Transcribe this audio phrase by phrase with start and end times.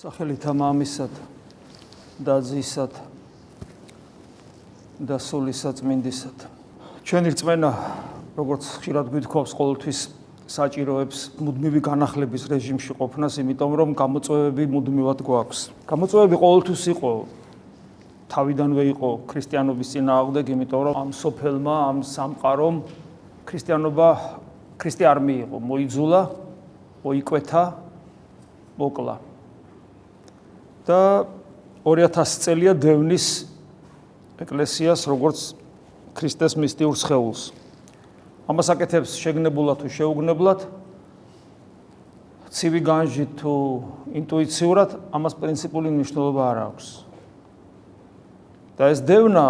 [0.00, 1.12] სახელითა მამისად
[2.24, 2.94] და ძისად
[4.96, 6.46] და სულისაწმინდისად.
[7.04, 7.70] ჩვენი რწმენა,
[8.32, 10.00] როგორც ხშირად გვითხოვს ყოველთვის
[10.48, 15.60] საჭიროებს მუდმივი განახლების რეჟიმში ყოფნას, იმიტომ რომ გამოწვევები მუდმივად გვაქვს.
[15.84, 17.12] გამოწვევები ყოველთვის იყო
[18.32, 22.76] თავიდანვე იყო ქრისტიანობის წინააღმდეგ, იმიტომ რომ ამ სოფელმა, ამ სამყარომ
[23.44, 24.08] ქრისტიანობა
[24.80, 26.20] ქრისტე არ მიიღო, მოიძულა,
[27.04, 27.62] მოიკვეთა,
[28.80, 29.29] მოკლა.
[30.86, 31.26] და
[31.84, 33.26] 2000 წელია დევნის
[34.40, 35.38] ეკლესიას როგორც
[36.16, 37.52] ქრისტეს მისტიურ სხეულს.
[38.50, 40.60] ამას აკეთებს შეგნებულად თუ შეუგნებლად
[42.50, 43.54] ცივი განჯი თუ
[44.10, 46.86] ინტუიციურად ამას პრინციპული მნიშვნელობა არ აქვს.
[48.80, 49.46] და ეს დევნა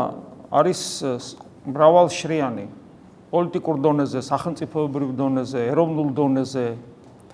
[0.51, 0.81] არის
[1.71, 2.67] მრავალშრიანი
[3.31, 6.67] პოლიტიკურ დონეზე, სახელმწიფოებრივ დონეზე, ეროვნულ დონეზე,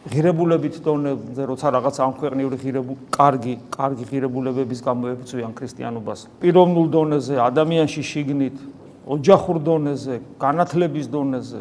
[0.06, 6.20] ღირებულებით დონეზე, როცა რაღაც ამქვეყნიური ღირებულ კარგი, კარგი ღირებულებების გამოებწვიან ქრისტიანობას.
[6.42, 8.56] პიროვნულ დონეზე, ადამიანში შიგნით,
[9.02, 11.60] ოჯახურ დონეზე, განათლების დონეზე,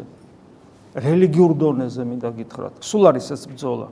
[0.94, 2.74] რელიგიურ დონეზე მინდა გითხრათ.
[2.86, 3.88] სულ არის ეს ბრძოლა.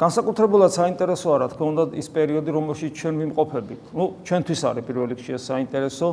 [0.00, 3.82] განსაკუთრებულად საინტერესოა რა თქმა უნდა ის პერიოდი, რომელშიც ჩვენ ვიმყოფებით.
[3.94, 6.08] ნუ ჩვენთვის არის პირველ რიგში ეს საინტერესო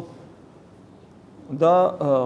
[1.55, 2.23] და აა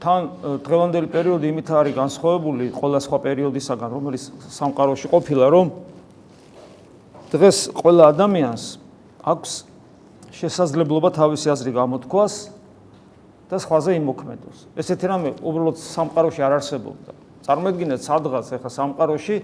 [0.00, 0.20] თან
[0.64, 5.66] დღევანდელი პერიოდი იმით არის განსხვავებული ყველა სხვა პერიოდისაგან, რომელიც სამყაროში ყოფილა, რომ
[7.30, 8.64] დღეს ყველა ადამიანს
[9.20, 9.50] აქვს
[10.34, 12.34] შესაძლებლობა თავისი აზრი გამოთქვას
[13.50, 14.58] და სხვაზე იმოქმედოს.
[14.80, 17.12] ესეთი რამე უბრალოდ სამყაროში არ არსებობდა.
[17.44, 19.36] წარმოედგინეთ სადღაც ახლა სამყაროში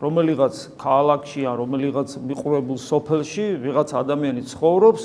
[0.00, 5.02] რომელიღაც ქალაქში ან რომელიღაც მიყრუებულ სოფელში ვიღაც ადამიანი ცხოვრობს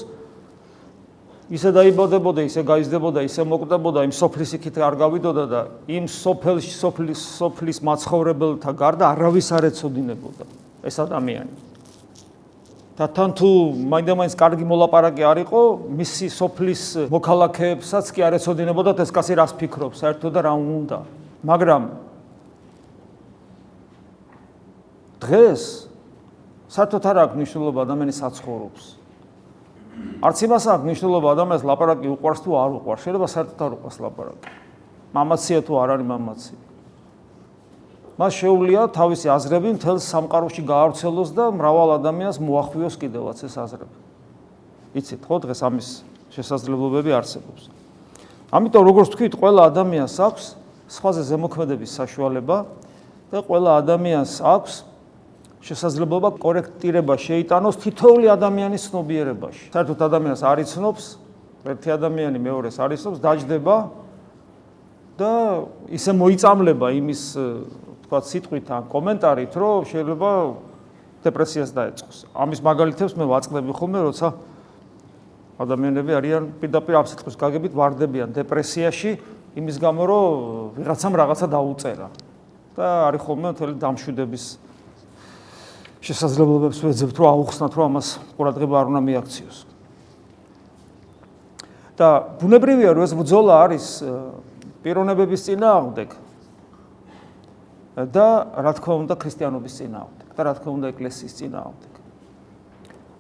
[1.46, 7.22] ისე დაიბადებოდა, ისე გაიზრდებოდა, ისე მოკვდებოდა, იმ სოფლის იქით არ გავიდოდა და იმ სოფელში სოფლის
[7.38, 10.44] სოფლის მაცხოვრებელთა გარდა არავის არ ეცოდინებოდა
[10.82, 11.54] ეს ადამიანი.
[12.96, 13.50] და თან თუ
[13.92, 15.62] მაინდა-მაინც კარგი მოლაპარაკე არ იყო,
[16.00, 21.00] მისი სოფლის მოქალაქეებსაც კი არ ეცოდინებოდა ეს კაცი რას ფიქრობს, საერთოდ და რა უნდა.
[21.44, 21.84] მაგრამ
[25.20, 25.62] დღეს
[26.72, 28.84] საერთოდ არ აქვს მნიშვნელობა ადამიანის საცხოვრობს.
[30.26, 33.02] არც იმას აქვს მნიშვნელობა ადამიანს ლაპარაკი უყვარს თუ არ უყვარს.
[33.06, 34.48] შეიძლება საერთოდ არ უყვარს ლაპარაკი.
[35.16, 36.56] მამაცია თუ არ არის მამაცი.
[38.16, 43.96] მას შეუძლია თავისი აზრები მთელ სამყაროში გაავრცელოს და მრავალ ადამიანს მოახვიოს კიდევაც ეს აზრები.
[44.96, 45.88] იცით ხო დღეს ამის
[46.32, 47.64] შესაძლებლობები არსებობს.
[48.56, 50.46] ამიტომ როგორც თქვით, ყველა ადამიანს აქვს
[50.88, 52.58] სხვაზე ზემოქმედების საშუალება
[53.32, 54.74] და ყველა ადამიანს აქვს
[55.66, 59.66] შესაძლებლობა კორექტირება შეიტანოს თითოეული ადამიანის ცნობიერებაში.
[59.74, 61.04] საერთოდ ადამიანს არ იცნობს,
[61.66, 63.76] ერთი ადამიანი მეორეს არ იცნობს, დაждდება
[65.18, 65.32] და
[65.90, 67.22] ისე მოიწამლება იმის
[68.06, 70.30] თქვა სიტყვით ან კომენტარით, რომ შეიძლება
[71.26, 72.18] დეპრესიას დაეწყოს.
[72.38, 74.28] ამის მაგალითებს მე ვაწყდები ხოლმე, როცა
[75.58, 79.12] ადამიანები არიან პირდაპირ ამ სიტყვის გაგებით واردებიან დეპრესიაში
[79.58, 80.26] იმის გამო, რომ
[80.78, 82.08] ვიღაცამ რაღაცა დაუწერა
[82.76, 84.44] და არის ხოლმე მთელი დამშვიდების
[86.06, 88.08] შესაძლებლობებს ვეძებთ რომ აუხსნათ რომ ამას
[88.38, 89.58] ყურადღება არ უნდა მიაქციოს.
[91.98, 92.08] და
[92.38, 93.86] ბუნებრივია რომ ეს ბრძოლა არის
[94.84, 96.10] პიროვნებების წინააღმდეგ
[98.12, 101.94] და რა თქმა უნდა ქრისტიანობის წინააღმდეგ და რა თქმა უნდა ეკლესიის წინააღმდეგ.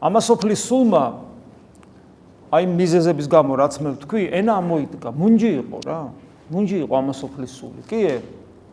[0.05, 1.03] ამასოფლის სულმა
[2.53, 6.01] აი მიზეზების გამო რაც მე ვთქვი, ენა მოიდგა, მუნჯი იყო რა.
[6.53, 7.81] მუნჯი იყო ამასოფლის სული.
[7.89, 8.21] კიე,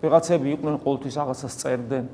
[0.02, 2.06] ვიღაცები იყვნენ ყოველთვის რაღაცას წერდნენ.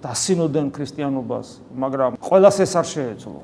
[0.00, 3.40] დასინოდნენ ქრისტიანობას, მაგრამ ყოველას ეს არ შეეძლო.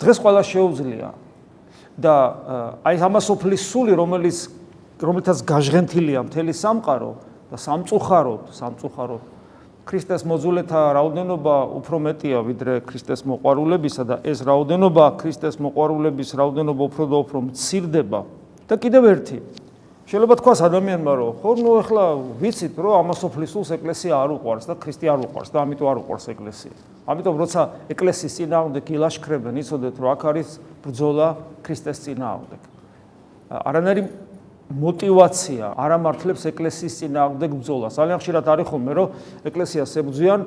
[0.00, 1.10] დღეს ყველა შეუძლია.
[2.00, 2.14] და
[2.80, 4.48] აი ამასოფლის სული, რომელიც
[5.04, 7.12] რომელთაც გაჟღენთილია მთელი სამყარო
[7.52, 9.22] და სამწუხაროდ, სამწუხაროდ
[9.84, 17.04] ქრისტეს მოძულეთა რაოდენობა უფრო მეტია ვიდრე ქრისტეს მოყვარულებისა და ეს რაოდენობა ქრისტეს მოყვარულების რაოდენობა უფრო
[17.10, 18.20] და უფრო მცირდება.
[18.70, 19.38] და კიდევ ერთი
[20.10, 22.04] შეიძლება თქვას ადამიანმა რომ ხო ნუ ეხლა
[22.42, 26.74] ვიცით რომ ამასოფლისულს ეკლესია არ უყვარს და ქრისტე არ უყვარს და ამიტომ არ უყვარს ეკლესია.
[27.06, 27.60] ამიტომ როცა
[27.94, 30.48] ეკლესიის წინააღმდეგ ილაშქრებენ, იცოდეთ რომ აქ არის
[30.82, 31.26] ბრძოლა
[31.62, 32.60] ქრისტეს წინააღმდეგ.
[33.54, 34.02] არანაირი
[34.82, 37.94] мотивация არ ამართლებს ეკლესიის წინააღმდეგ ბრძოლას.
[37.94, 39.08] ძალიან ხშირად არის ხოლმე რომ
[39.46, 40.40] ეკლესიას ებძვიან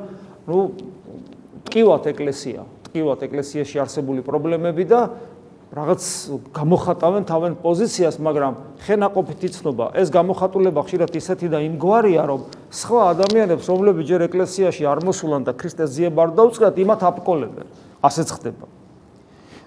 [0.44, 0.76] ну
[1.72, 5.08] ტკივათ ეკლესია, ტკივათ ეკლესიაში არსებული პრობლემები და
[5.74, 6.06] რაღაც
[6.54, 8.54] გამოხატავენ თავენ პოზიციას, მაგრამ
[8.86, 15.02] ხენაყოფით იცნობა, ეს გამოხატულება ხშირად ისეთი და იმგვარია, რომ სხვა ადამიანებს, რომლებიც ჯერ ეკლესიაში არ
[15.02, 17.68] მოსულან და ქრისტეს ძიება არ დაუწყათ, იმათ აპკოლებენ.
[18.06, 18.66] ასეც ხდება.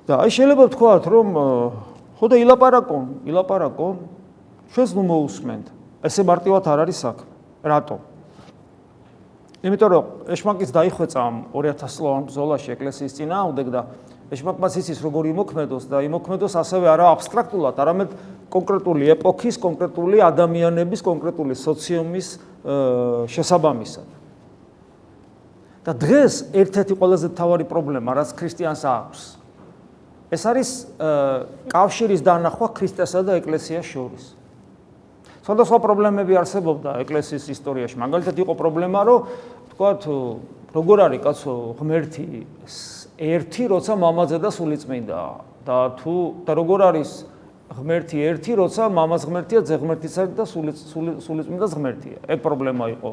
[0.06, 1.28] და აი შეიძლება ვთქვათ, რომ
[2.22, 3.96] ხო და ილაპარაკონ, ილაპარაკონ,
[4.70, 5.66] ჩვენს ნუ მოусმენთ.
[6.06, 7.30] ესე მარტივად არ არის საქმე.
[7.66, 7.96] რატო?
[9.66, 13.80] იმიტომ რომ ეშმაკის დაიხვეწა ამ 2000 წლოვან ბრძოლაში ეკლესიის წინააღმდეგ და
[14.32, 18.10] ეშმაკმაც იცის როგორი იმოქმედოს და იმოქმედოს ასევე არა აბსტრაქტულად, არამედ
[18.50, 22.28] კონკრეტული ეპოქის, კონკრეტული ადამიანების, კონკრეტული სოციუმის
[23.30, 24.08] შესაბამისად.
[25.86, 29.20] და დღეს ერთ-ერთი ყველაზე მთავარი პრობლემა, რაც ქრისტიანს აქვს,
[30.34, 30.70] ეს არის
[31.70, 34.24] კავშირის დანახვა ქრისტესა და ეკლესიას შორის.
[35.46, 37.94] სხვადასხვა პრობლემები არსებობდა ეკლესიის ისტორიაში.
[38.02, 39.20] მაგალითად იყო პრობლემა, რომ
[39.70, 40.00] თქვათ,
[40.74, 42.24] როგორ არის კაცო ღმერთი
[43.18, 45.20] ერთი, როცა მამაძე და სულიწმინდა
[45.66, 47.10] და თუ და როგორ არის
[47.66, 50.44] ღმერთი ერთი, როცა მამას ღმერთია, ძე ღმერთიც არის და
[51.18, 52.18] სულიწმინდას ღმერთია.
[52.30, 53.10] ეგ პრობლემა იყო.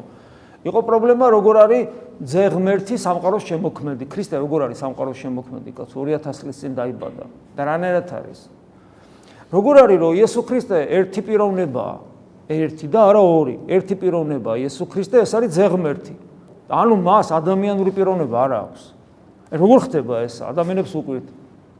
[0.64, 1.82] იყო პრობლემა, როგორ არის
[2.22, 4.04] ძე ღმერთი სამყაროს შემოქმედი.
[4.06, 5.70] ქრისტე როგორ არის სამყაროს შემოქმედი?
[5.74, 7.24] კაცო 2000 წლის წინ დაიბადა.
[7.56, 8.40] და რანაირად არის?
[9.50, 11.96] როგორ არის, რომ იესო ქრისტე ერთი პიროვნებაა?
[12.48, 13.56] ერთი და არა ორი.
[13.66, 16.14] ერთი პიროვნება იესო ქრისტე ეს არის ძე ღმერთი.
[16.70, 18.93] ანუ მას ადამიანური პიროვნება არ აქვს.
[19.52, 20.40] როგორ ხდება ეს?
[20.40, 21.26] ადამიანებს უკვირთ.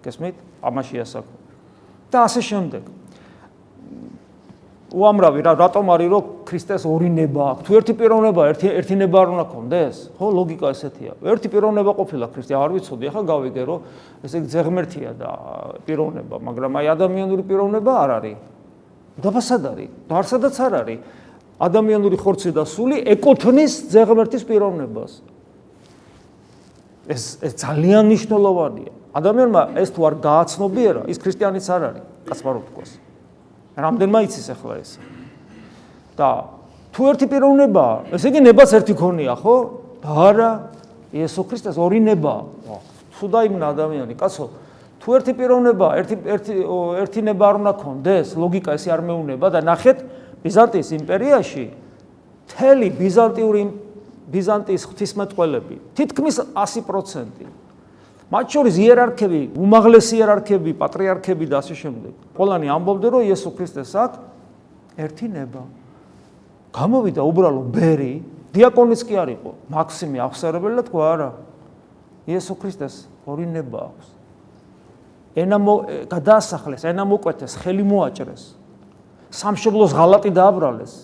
[0.04, 0.36] გესმით?
[0.60, 1.34] ამაში ასაკო.
[2.12, 2.82] და ასე შემდეგ.
[4.94, 7.62] უამრავი რა რატომ არის რომ ქრისტეს ორი ნება აქვს?
[7.66, 9.96] თუ ერთი პიროვნება, ერთი ერთი ნება არ უნდა კონდეს?
[10.14, 11.12] ხო, ლოგიკა ესეთია.
[11.18, 13.78] ერთი პიროვნება ყოფილა ქრისტე, არ ვიცოდი, ახლა გავიგე რომ
[14.22, 15.30] ესე იგი ზეღმერთია და
[15.82, 18.38] პიროვნება, მაგრამ აი ადამიანური პიროვნება არ არის.
[19.14, 20.98] დაფასად არის და არსადაც არ არის
[21.62, 25.12] ადამიანური ხორცი და სული ეკუთვნის ზეღმერთის პიროვნებას
[27.08, 28.92] ეს ეს ძალიან მნიშვნელოვანია.
[29.14, 32.90] ადამიანმა ეს თუ არ გააცნობიერა ის ქრისტიანიც არ არის კაცმარო თქოს.
[33.76, 34.90] რამდენმა იცის ახლა ეს?
[36.18, 36.28] და
[36.94, 39.56] თუ ერთი პიროვნება ესე იგი ნებას ერთი ქონია ხო?
[40.02, 40.50] და არა
[41.14, 42.46] იესო ქრისტეს ორი ნება.
[43.14, 44.46] თუ დაიმნა ადამიანი კაცო
[45.04, 46.54] თუ ერთი პიროვნება, ერთი ერთი
[47.04, 49.98] ერთი ნება არ უნდა კონდეს, ლოგიკა ესე არ მეუნება და ნახეთ
[50.40, 51.64] ბიზანტიის იმპერიაში
[52.48, 53.62] თელი ბიზანტიური
[54.32, 57.64] ბიზანტიის ღვთისმეტყველები თითქმის 100%
[58.34, 62.12] მათ შორის იერარქები, უმაღლესი იერარქები, პატრიარქები და ასე შემდეგ.
[62.34, 64.18] ყველანი ამბობდნენ, რომ იესო ქრისტეს აქვს
[64.98, 65.62] ერთი ნება.
[66.74, 68.14] გამოვიდა უბრალო ბერი,
[68.54, 71.30] დიაკონიც კი არ იყო, მაქსიმი აღსარებელი და თქვა არა.
[72.26, 72.94] იესო ქრისტეს
[73.28, 74.06] ორი ნება აქვს.
[75.34, 75.58] ენა
[76.10, 78.42] გადაასახლეს, ენა მოკვეთეს, ხელი მოაჭრეს.
[79.34, 80.94] სამშობლოს ღალატი დააბრალეს.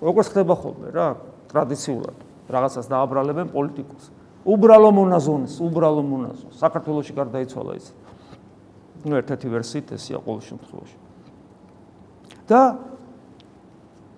[0.00, 1.08] როგორც ხდება ხოლმე რა,
[1.50, 2.16] ტრადიციულად
[2.50, 4.04] რაღაცას დააბრალებენ პოლიტიკოს.
[4.46, 6.54] უბრალო მონაზონს, უბრალო მონაზონს.
[6.58, 7.86] საქართველოსი გარდაიცვალა ის.
[9.04, 10.96] ნუ ერთ-ერთი ვერსიით ესია ყოველ შემთხვევაში.
[12.50, 12.60] და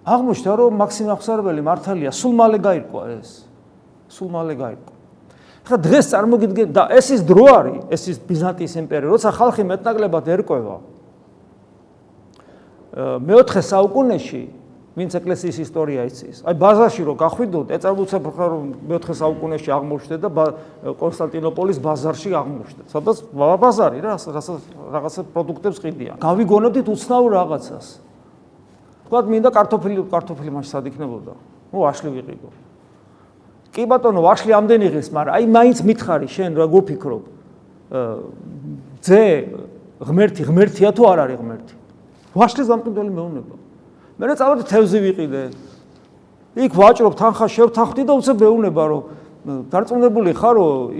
[0.02, 3.44] აღმოჩნდა რომ მაქსიმ ახსარებელი მართალია, სულ მალე გაირკვა ეს.
[4.08, 4.94] სულ მალე გაირკვა.
[5.62, 10.24] ხა დღეს წარმოგიდგენ და ეს ის დრო არის, ეს ის ბიზანტიის იმპერია, როცა ხალხი მეტნაკლებად
[10.26, 10.76] ერკვევა.
[13.22, 14.42] მეოთხე საუკუნეში
[14.92, 16.36] ვინც ეკლესიის ისტორია იცის.
[16.44, 20.44] აი ბაზაში რო გახვიდოთ, ეწარმოებთ ხარ რომ მეოთხე საუკუნეში აღმოჩნდეთ და
[21.00, 24.60] კონსტანტინოპოლის ბაზარში აღმოჩნდეთ, სადაც ბაზარი რა, რასაც
[24.92, 26.16] რაღაცა პროდუქტებს ყიდიან.
[26.20, 27.86] გავიგონებდით უცნაურ რაღაცას.
[29.08, 31.32] თქვა მინდა კარტოფილი კარტოფილი მაშ სად იქნებოდა?
[31.72, 32.48] ნუ აშლი ვიყიდო.
[33.72, 37.22] კი ბატონო, აშლი ამდენ იღეს, მაგრამ აი მაინც მითხარი შენ რა გოფიქრობ?
[39.00, 39.20] ძე
[40.04, 41.74] ღმერთი ღმერთია თუ არ არის ღმერთი?
[42.36, 43.61] ვაშლის დამკვიდველი მეუბნება.
[44.22, 45.42] მე რა წავედი თევზი ვიყიდე.
[46.62, 49.02] იქ ვაჭრობ თანხა შევთანხმდი და უცებ მეუნება რომ
[49.66, 50.94] დარწმუნებული ხარ რომ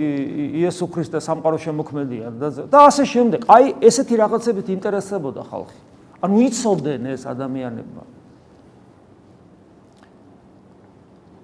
[0.59, 3.47] იესო ქრისტე სამყარო შემოქმედია და და ასე შემდეგ.
[3.47, 5.79] აი ესეთი რაღაცებით ინტერესებოდა ხალხი.
[6.19, 8.03] ანუ იცოდნენ ეს ადამიანებმა.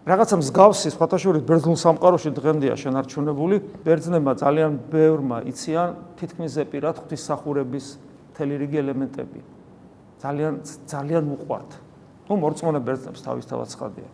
[0.03, 3.55] რაღაცა მსგავსი სხვათაშორის ბერძნულ სამყაროში დღემდეა შენარჩუნებული.
[3.87, 5.89] ბერძნებმა ძალიან ბევრმა იციან
[6.19, 7.85] თითქმის ზეპირად ღვთისმსახურების
[8.35, 9.58] მთელი რიგი ელემენტები.
[10.19, 10.53] ძალიან
[10.87, 11.69] ძალიან უყვართ.
[12.29, 14.09] ნუ მორწმუნე ბერძნებს თავისთავად ცხადია.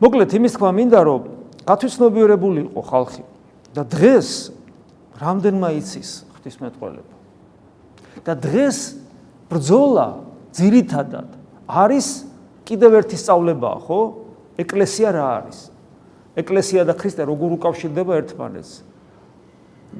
[0.00, 1.22] მოკლედ იმის თქმა მინდა რომ
[1.66, 3.24] გათვისნობიერებული იყო ხალხი
[3.74, 4.28] და დღეს
[5.18, 7.14] რამდენმა იცის ღვთისმეტყველება.
[8.24, 8.78] და დღეს
[9.50, 10.06] ბრძოლა
[10.52, 11.28] ძირითადად
[11.66, 12.06] არის
[12.68, 14.00] კიდევ ერთი სწავლებაა, ხო?
[14.62, 15.58] ეკლესია რა არის?
[16.36, 18.70] ეკლესია და ქრისტე როგორ უკავშირდება ერთმანეთს?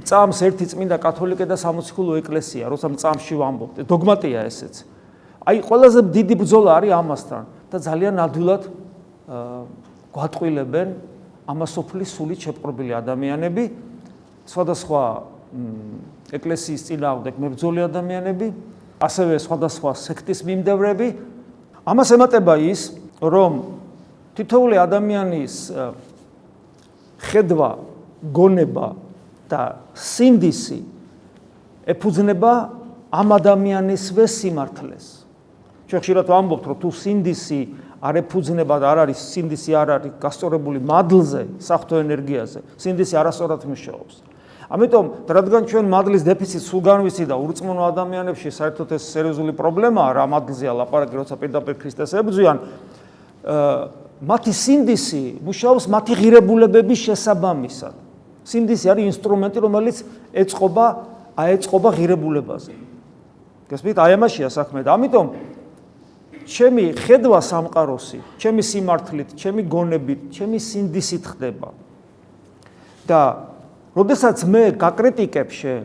[0.09, 4.88] წამს ერთი წმინდა კათოლიკე და სამოციქულო ეკლესია, როცა წამში ვამბობთ, დოგმატია ესეც.
[5.42, 8.62] აი ყველაზე დიდი ბრძოლა არის ამასთან და ძალიან ადვილად
[10.12, 10.88] გვატყვილებენ
[11.49, 13.64] ამასოფლის სული შეპყრობილი ადამიანები,
[14.46, 15.02] სხვადასხვა
[16.32, 18.46] ეკლესიის წინააღმდეგ მებრძოლი ადამიანები,
[19.02, 21.08] ასევე სხვადასხვა სექტის მიმდევრები.
[21.82, 23.52] ამას ემატება ის, რომ
[24.38, 25.54] თითოეული ადამიანის
[27.22, 27.70] ხედვა,
[28.22, 28.87] გონება
[29.50, 30.78] და სინდისი
[31.90, 32.52] ეფუძნება
[33.11, 35.21] ამ ადამიანისვე სიმართლეს.
[35.92, 37.61] ჩვენ ხშირად ვამბობთ, რომ თუ სინდისი
[38.00, 42.58] არ ეფუძნება და არ არის სინდისი არ არის გასწორებული მადლზე, საფრთხო ენერგიაზე.
[42.80, 44.14] სინდისი არასწორად მუშაობს.
[44.72, 50.25] ამიტომ რადგან ჩვენ მადლის დეფიციტს სულ განვიცი და ურწმუნო ადამიანებში საერთოდ ეს სერიოზული პრობლემაა რა
[50.32, 52.56] მადლზეა ლაპარაკი როცა პირდაპირ ქრისტეს ებრძვიან
[54.25, 57.94] მათი სინდისი მუშაობს მათი ღირებულებების შესაბამისად.
[58.49, 59.96] სინდისი არის ინსტრუმენტი, რომელიც
[60.32, 60.87] ეწყობა,
[61.37, 62.72] აეწყობა ღირებულებაზე.
[63.68, 65.51] გასმით, აი ამაშია საქმე და ამიტომ
[66.46, 71.72] ჩემი ხედვა სამყაროსი, ჩემი სიმართლით, ჩემი გონებით, ჩემი სინდისით ხდება.
[73.06, 73.50] და
[73.99, 75.82] როდესაც მე გაკრიტიკებ შენ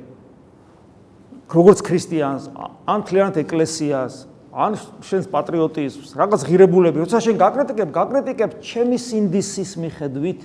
[1.50, 2.44] როგორც ქრისტიანს,
[2.86, 4.14] ან თლიანად ეკლესიას,
[4.54, 10.40] ან შენს პატრიოტიზმს, რაღაც ღირებულები, როცა შენ გაკრიტიკებ, გაკრიტიკებ ჩემი სინდისის მიხედვით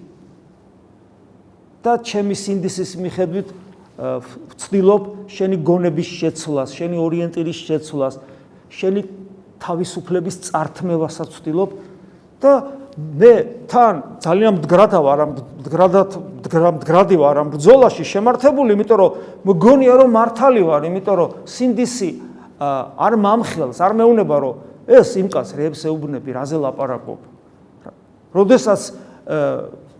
[1.82, 3.48] და ჩემი სინდისის მიხედვით
[4.56, 8.14] ვცდილობ შენი გონების შეცვლას, შენი ორიენტირის შეცვლას,
[8.72, 9.00] შენი
[9.62, 11.70] თავისუფლების წართმევასაც ვცდილობ
[12.42, 12.52] და
[12.92, 13.32] მე
[13.72, 15.30] თან ძალიან მდგრადა ვარ ამ
[15.62, 16.10] მდგრადად
[16.44, 19.10] მდგრადი ვარ ამ ბრძოლაში შემართებული, იმიტომ რომ
[19.48, 22.10] მგონია რომ მართალი ვარ, იმიტომ რომ სინდისი
[22.60, 24.54] არ მამხელს, არ მეუნება რომ
[24.92, 27.20] ეს იმკაც რებს ეუბნები, რაზე ლაპარაკობ.
[28.36, 28.80] როდესაც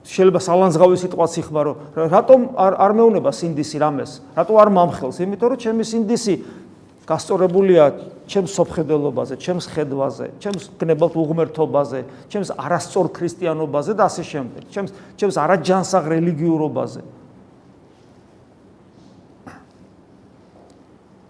[0.03, 4.21] შეიძლება სალანძღავი სიტყვაც იხმარო, რატომ არ არ მეუნება სინდისი რამეს?
[4.35, 5.17] რატო არ მამხელს?
[5.23, 6.35] იმიტომ რომ ჩემი სინდისი
[7.03, 7.85] გასწორებულია
[8.31, 14.63] ჩემს სოფხედელობაზე, ჩემს ხედვაზე, ჩემს გნებავთ უღმერთობაზე, ჩემს არასწორ ქრისტიანობაზე და ასე შემდეგ.
[14.71, 17.03] ჩემს ჩემს არაჯანსაღ რელიგიურობაზე.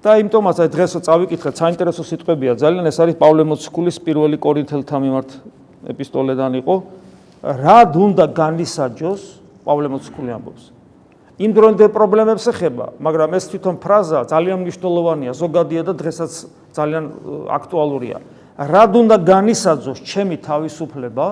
[0.03, 5.31] და იმიტომაც აი დღესო წავიკითხეთ, საინტერესო სიტყვებია ძალიან, ეს არის პავლე მოციქულის პირველი კორინთელთა მიმართ
[5.95, 6.75] ეპისტოლედან იყო.
[7.47, 9.23] რა დუნდა განისაჯოს
[9.63, 10.82] პავლე მოციქული ამბობს.
[11.43, 16.33] იმ დროინდელ პრობლემებს ეხება, მაგრამ ეს თვითონ ფრაზა ძალიან მნიშვნელოვანია, ზოგადია და დღესაც
[16.77, 17.05] ძალიან
[17.51, 18.19] აქტუალურია.
[18.59, 21.27] რა დუნდა განისაჯოს ჩემი თავისუფლება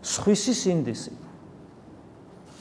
[0.00, 1.12] სხვისი სინდისი.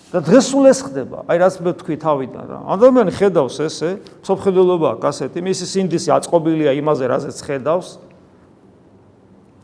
[0.07, 1.27] და დღეს სულ ეს ხდება.
[1.27, 2.59] აი რაც მე თქვი თავიდან რა.
[2.71, 7.99] ადამიანი ხედავს ესე, სოფხედელობა კასეთი, მისი სინდისი აწყობილია იმაზე, რაზეც ხედავს.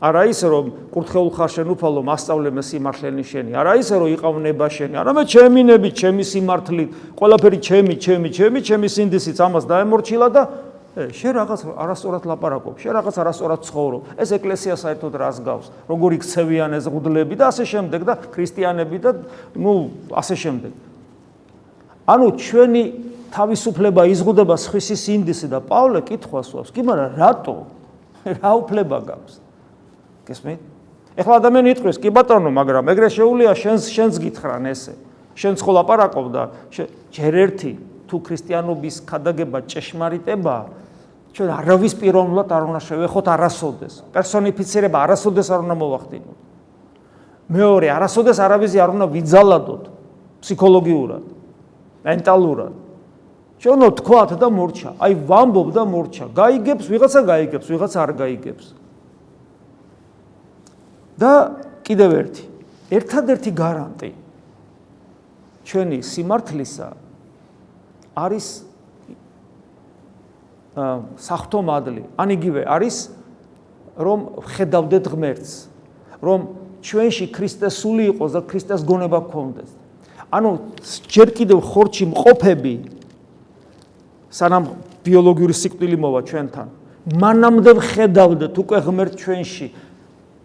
[0.04, 3.50] არა ისე რომ კურთხეულ ხარ შენ უფალო მასწავლე მე სიმართლენი შენი.
[3.56, 4.94] არა ისე რომ იყავნება შენი.
[5.00, 10.42] არა მე ჩემი ნები, ჩემი სიმართლით, ყველაფერი ჩემი, ჩემი, ჩემი, ჩემი სინდისიც ამას დაემორჩილა და
[10.94, 14.02] შენ რაღაც არასწორად ლაპარაკობ, შენ რაღაც არასწორად ცხოვრობ.
[14.14, 15.66] ეს ეკლესია საერთოდ რას გავს?
[15.88, 19.10] როგორი ქცევიან ეს ღუდლები და ასე შემდეგ და ქრისტიანები და
[19.58, 19.74] ნუ
[20.14, 20.72] ასე შემდეგ.
[22.06, 22.82] ანუ ჩვენი
[23.34, 27.56] თავისუფლება იზღუდება სხვისი სინდისი და პავლე კითხვას უავს, კი მაგრამ რატო?
[28.38, 29.43] რა უფლება გაქვს?
[30.24, 30.60] გესმით?
[31.14, 34.94] ეხლა ადამიანი იტყვის, კი ბატონო, მაგრამ ეგრე შეუულია შენს შენს გითხრან ესე.
[35.38, 36.42] შენს ხო ლაპარაკობ და
[37.14, 37.72] ჯერ ერთი
[38.10, 40.64] თუ ქრისტიანობის ქადაგება ჭეშმარიტებაა,
[41.34, 43.94] ჩვენ არავის პიროვნულად არ უნდა შევეხოთ არასოდეს.
[44.14, 46.38] პერსონიფიცირება არასოდეს არ უნდა მოვახდინოთ.
[47.50, 49.84] მეორე, არასოდეს არავისი არ უნდა ვიძალადოთ
[50.42, 51.24] ფსიქოლოგიურად,
[52.06, 52.72] მენტალურად.
[53.58, 54.90] ჩვენ უნდა თქვათ და მორჩა.
[55.00, 56.24] აი ვამბობ და მორჩა.
[56.36, 58.64] გაიგებს, ვიღაცა გაიგებს, ვიღაცა არ გაიგებს.
[61.18, 61.32] და
[61.86, 62.44] კიდევ ერთი,
[62.90, 64.10] ერთადერთი გარანტი
[65.64, 66.88] ჩვენი სიმართლისა
[68.14, 68.46] არის
[70.74, 72.02] სახთო მადლი.
[72.18, 72.96] ან იგივე არის
[73.94, 75.52] რომ ხედავდეთ ღმერთს,
[76.18, 76.40] რომ
[76.82, 79.70] ჩვენში ქრისტეს სული იყოს და ქრისტეს გონება გქონდეს.
[80.34, 80.50] ანუ
[81.06, 82.74] ჯერ კიდევ ხორჩი მყოფები
[84.34, 84.64] სანამ
[85.06, 86.68] ბიოლოგიური სიკვდილი მოვა ჩვენთან,
[87.22, 89.66] მანამდე ხედავდეთ უკვე ღმერთ ჩვენში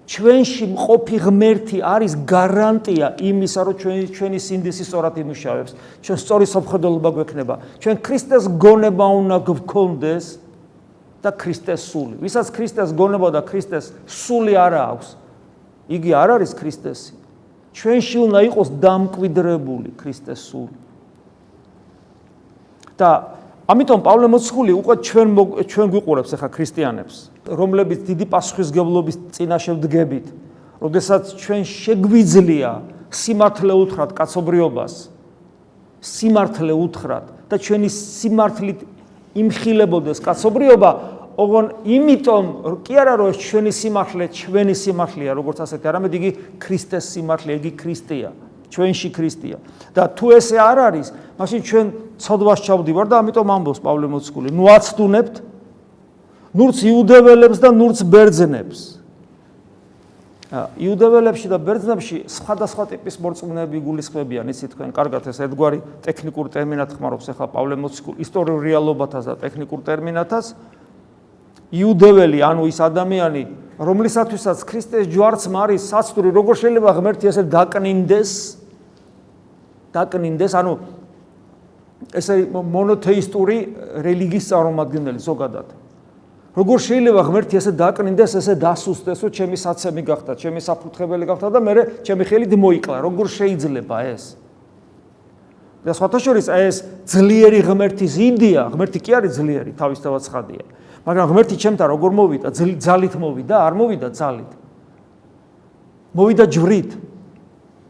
[0.10, 5.72] ჩვენში მყოფი ღმერთი არის გარანტია იმისა, რომ ჩვენი ჩვენი სინდისი სწორად იმუშავებს.
[6.02, 7.56] ჩვენ სწორი საფრთხეობა გვექნება.
[7.78, 10.26] ჩვენ ქრისტეს გონება უნდა გქონდეს
[11.22, 12.16] და ქრისტეს სული.
[12.26, 15.08] ვისაც ქრისტეს გონება და ქრისტეს სული არ აქვს,
[15.94, 17.14] იგი არ არის ქრისტესი.
[17.78, 20.74] ჩვენში უნდა იყოს დამკვიდრებული ქრისტეს სული.
[23.00, 23.39] და
[23.70, 25.28] ამიტომ პავლე მოციქული უკვე ჩვენ
[25.70, 27.16] ჩვენ გვიყურებს ახლა ქრისტიანებს.
[27.54, 30.26] რომლებიც დიდი პასუხისგებლობის წინაშე ვდგებით,
[30.82, 32.72] როდესაც ჩვენ შეგვიძლია
[33.14, 34.94] სიმართლე უთხრათ კაცობრიობას,
[36.02, 38.80] სიმართლე უთხრათ და ჩვენი სიმართლით
[39.38, 40.92] იმხილებოდეს კაცობრიობა,
[41.40, 42.46] ოღონ იმიტომ
[42.84, 48.32] კი არა რომ ჩვენი სიმართლე ჩვენი სიმართლეა, როგორც ასეთი, არამედ იგი ქრისტეს სიმართლე, იგი ქრისტეა,
[48.70, 49.58] ჩვენში ქრისტეა.
[49.94, 51.08] და თუ ესე არ არის,
[51.40, 51.88] მაშინ ჩვენ
[52.20, 55.36] ცოდვას ჩავდივარ და ამიტომ ამბობს პავლე მოციქული, ნუ აცდუნებთ
[56.54, 59.00] ნურც იუდეველებს და ნურც ბერძნებს.
[60.50, 67.30] იუდეველებში და ბერძნებში სხვადასხვა ტიპის მორწმუნეები გულისხმებიან, იცით თქვენ, კარგად ეს ერთგვარი ტექნიკურ ტერმინად ხმარობს
[67.30, 70.58] ახლა პავლე მოციქული ისტორიულ რეალობათას და ტექნიკურ ტერმინათას.
[71.74, 73.44] იუდეველი, ანუ ის ადამიანი,
[73.80, 78.32] რომლისათვისაც ქრისტეს ჯვარც მარის საცდური, როგორ შეიძლება ღმერთი ესე დაკნინდეს?
[79.94, 80.74] დაკნინდეს, ანუ
[82.16, 83.58] ესე მონოთეისტური
[84.04, 85.68] რელიგიის წარმომადგენელი ზოგადად.
[86.58, 91.60] როგორ შეიძლება ღმერთი ესე დაკნინდეს, ესე დასუსტეს, რომ ჩემი საცემი გახდა, ჩემი საფრთხებელი გახდა და
[91.62, 91.74] მე
[92.04, 92.96] ჩემი ხელით მოიკლა.
[93.06, 94.36] როგორ შეიძლება ეს?
[95.86, 100.64] და სხვათა შორის ეს ძლიერი ღმერთის იდეა, ღმერთი კი არის ძლიერი, თავისთავად ცხადია.
[101.10, 102.48] მაგრამ ღმერთი ჩემთან როგორ მოვიდა?
[102.54, 104.52] ძალით მოვიდა, არ მოვიდა ძალით.
[106.14, 106.92] მოვიდა ჯვრით.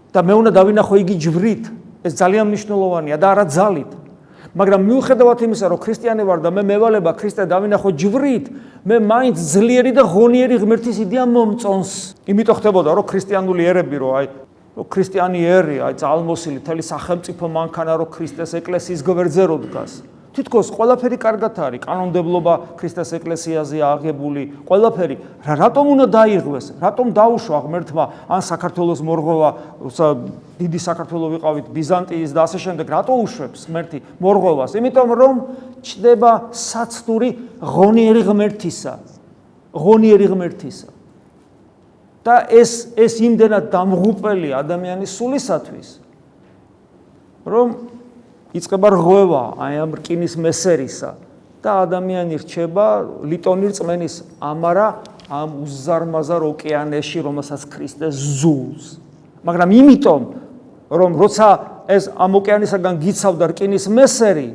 [0.10, 1.64] და მე უნდა დავინახო იგი ჯვრით.
[2.08, 3.92] ეს ძალიან მნიშვნელოვანია და არა ძალით.
[4.56, 8.46] მაგრამ მიუხედავად იმისა, რომ ქრისტიანი ვარ და მე მევალება ქრისტე დავინახო ჯვრით,
[8.88, 11.92] მე მაინც ძლიერი და ღონიერი ღმერთის იდეა მომწონს.
[12.24, 14.28] იმიტომ ხდებოდა, რომ ქრისტიანული ერები რო აი
[14.80, 19.92] ქრისტიანი ერი, აი ძალმოსილი თელი სახელმწიფო მანქანა რო ქრისტეს ეკლესიის გვერდზე რო დგას.
[20.40, 25.16] თითქოს ყველაფერი კარგად არის, კანონმდებლობა ქრისტეს ეკლესიაზე აღებული, ყველაფერი.
[25.44, 26.66] რა რატომ უნდა დაიღვეს?
[26.80, 29.50] რატომ დაუშვა ღმერთმა ან საქართველოს მორღოვა,
[30.60, 34.72] დიდი საქართველოს ვიყავით ბიზანტიის და ასე შემდეგ, რატო უშვებს ღმერთი მორღოვას?
[34.80, 35.36] იმიტომ რომ
[35.84, 37.30] ჩდება საცდური
[37.60, 38.94] ღონიერი ღმერთისა.
[39.76, 40.90] ღონიერი ღმერთისა.
[42.24, 45.90] და ეს ეს იმდენად დამღუპელი ადამიანის სულისათვის
[47.48, 47.68] რომ
[48.54, 51.12] იწება რღვევა აი ამ რკინის მესერისა.
[51.60, 52.86] და ადამიანი რჩება
[53.28, 54.88] ლიტონი რწმენის ამარა
[55.28, 58.98] ამ უზარმაზარ ოკეანეში რომელსაც ქრისტე ზულს.
[59.44, 60.22] მაგრამ იმიტომ
[60.90, 61.48] რომ როცა
[61.92, 64.50] ეს ამ ოკეანისაგან გიცავდა რკინის მესერი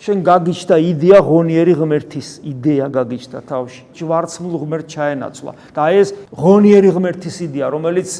[0.00, 3.82] შენ გაგიჩნდა იდეა ღონიერი ღმერთის იდეა გაგიჩნდა თავში.
[4.00, 5.52] ჯვარცმულ ღმერთ ჩაენაცვლა.
[5.76, 8.10] და ეს ღონიერი ღმერთის იდეა რომელიც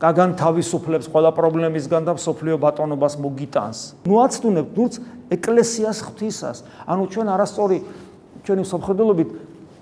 [0.00, 3.78] გაგან თავისუფლებს ყველა პრობლემისგან და სოფლიო ბატონობას მოგიტანს
[4.08, 4.94] ნუ აცდუნებ ნურც
[5.30, 7.78] ეკლესიას ღვთისას ანუ ჩვენ არასწორი
[8.44, 9.28] ჩვენი სამხედროებით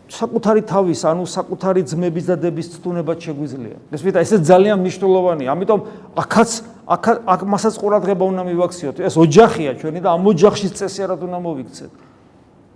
[0.09, 3.77] საკუთარი თავის, ანუ საკუთარი ძმების და დების ცდუნება შეგვიძლია.
[3.93, 5.49] ეს ვიტა ესე ძალიან მნიშვნელოვანია.
[5.53, 5.81] ამიტომ
[6.17, 6.51] აქაც
[6.89, 8.97] აქ აქ მასაც ყურადღება უნდა მივაქციოთ.
[9.04, 12.07] ეს ოჯახია ჩვენი და ამ ოჯახში წესი არ უნდა მოვიქცეთ.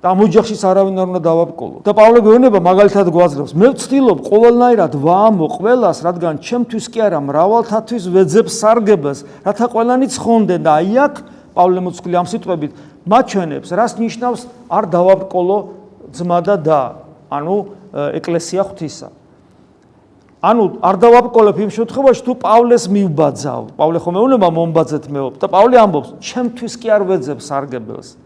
[0.03, 1.77] და ამ ოჯახში არავინ არ უნდა დავაბკოლო.
[1.87, 8.05] და პავლე გვეუბნება მაგალითად გვაძლევს: მე ვცდილობ ყოველნაირად ვაამო ყველას, რადგან ჩემთვის კი არა მრავალთათვის
[8.11, 11.15] ვეძებ სარგებას, რათა ყველანი ცხონდნენ და აი აქ
[11.55, 12.73] პავლე მოციქული ამ სიტყვებით
[13.07, 15.59] მაჩვენებს, რას ნიშნავს არ დავაბკოლო
[16.11, 16.81] ძმა და და
[17.31, 17.57] ანუ
[18.19, 19.09] ეკლესია ღვთისა.
[20.43, 23.63] ანუ არ დავაბკოლებ იმ შემთხვევაში თუ პავლეს მივბაძავ.
[23.79, 28.19] პავლე ხომ ეუბნება მომბაძეთ მეობ და პავლე ამბობს, ჩემთვის კი არ ვეძებ სარგებელს.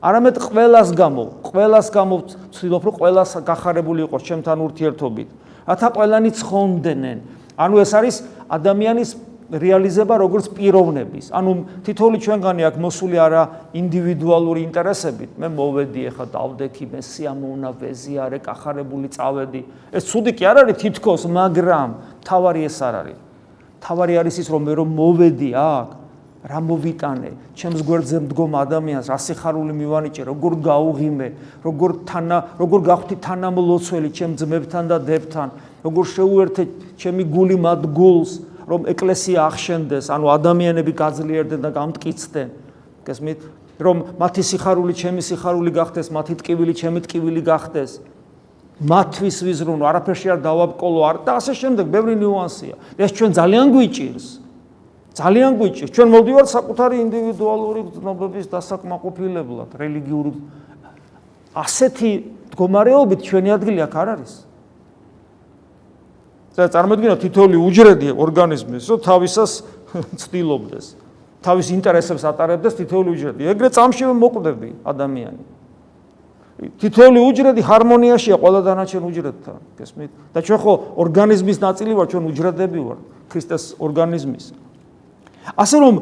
[0.00, 5.28] არამედ ყველას გამო, ყველას გამო ვცდილობ რომ ყველას გახარებული იყოს ჩემთან ურთიერთობით.
[5.68, 7.18] რათა ყველანი ცხონდნენ.
[7.60, 8.16] ანუ ეს არის
[8.48, 9.10] ადამიანის
[9.50, 11.26] რეალიზება როგორც პიროვნების.
[11.34, 11.50] ანუ
[11.84, 13.42] თითოეული ჩვენგანი აქ მოსული არა
[13.76, 15.30] ინდივიდუალური ინტერესებით.
[15.36, 19.62] მე მოვედი ახლა დავდექი, მე სიამოვნა ვეზიარე, კახარებული წავედი.
[19.92, 21.88] ეს ცუდი კი არ არის თითქოს, მაგრამ
[22.24, 23.18] თავარი ეს არ არის.
[23.84, 25.99] თავარი არის ის რომ მე რომ მოვედი აქ
[26.40, 31.28] რა მოვიტანე, ჩემს გვერდზე მდგომ ადამიანს რა სიხარული მივანიჭე, როგორ გაუღიმე,
[31.60, 35.48] როგორ თანა, როგორ გავხდი თანამლოცველი ჩემ ძმებთან და დებთან,
[35.84, 36.62] როგორ შეუერთე
[36.96, 38.32] ჩემი გული მათ გულს,
[38.64, 42.48] რომ ეკლესია ახშენდეს, ანუ ადამიანები გაძლიერდნენ და გამტკიცდნენ.
[43.04, 43.40] გესმით?
[43.80, 48.00] რომ მათი სიხარული ჩემი სიხარული გახდეს, მათი ტკივილი ჩემი ტკივილი გახდეს.
[48.80, 52.74] მათთვის ვიზრუნო, არაფერში არ დავაბკოლო, არ და ასე შემდეგ, ბევრი ნიუანსია.
[52.96, 54.26] ეს ჩვენ ძალიან გვიჭირს.
[55.14, 55.90] ძალიან გვიჭირს.
[55.90, 60.32] ჩვენ მოვდივართ საკუთარი ინდივიდუალური გზნობების დასაკმაყოფილებლად, რელიგიური
[61.54, 62.10] ასეთი
[62.54, 64.32] მდგომარეობით ჩვენი ადგილი აქ არ არის.
[66.60, 69.52] და წარმოიდგინო თითოეული უჯრედი ორგანიზმის, რომ თავისას
[70.20, 70.86] ცდილობდეს,
[71.40, 73.42] თავის ინტერესებს ატარებდეს თითოეული უჯრედი.
[73.54, 75.42] ეგრე წამში მოკვდები ადამიანი.
[76.76, 80.10] თითოეული უჯრედი ჰარმონიაშია ყველა დანარჩენ უჯრედთან, გესმით?
[80.36, 82.98] და ჩვენ ხო ორგანიზმის ნაწილი ვარ, ჩვენ უჯრედები ვარ,
[83.32, 84.44] ქრისტეს ორგანიზმის.
[85.56, 85.94] ასე რომ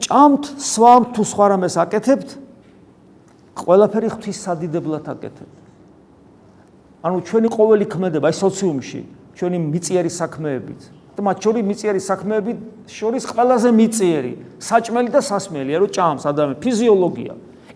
[0.00, 2.28] ჭამთ, სვამთ თუ სხვა რამეს აკეთებთ,
[3.60, 5.56] ყველაფერი ღვთის სადიდებლად აკეთებთ.
[7.00, 9.00] ანუ ჩვენი ყოველი ქმედება აი სოციუმში
[9.36, 10.80] ჩვენი მიწიერი საქმეებით.
[11.20, 12.52] მათ შორის მიწიერი საქმეები
[12.88, 17.32] შორის ყველაზე მიწიერი, საჭმელი და სასმელია, რომ ჭამს ადამიანი ფიზიოლოგია.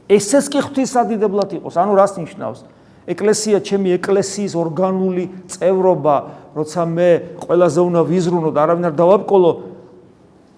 [0.08, 2.60] ესეც კი ღვთისადიდებლად იყოს, ანუ რას ნიშნავს?
[3.04, 6.16] ეკლესია, ჩემი ეკლესიის ორგანული წევრობა,
[6.56, 7.10] როცა მე
[7.44, 9.50] ყველაზე უნდა ვიზრუნო და არავინ არ დავაბკოლო,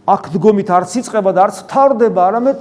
[0.07, 2.59] აქ დგომით არც იწება და არც თავდება, არამედ